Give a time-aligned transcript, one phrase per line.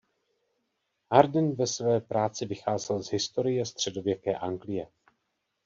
[1.11, 4.87] Hardin ve své práci vycházel z historie středověké Anglie.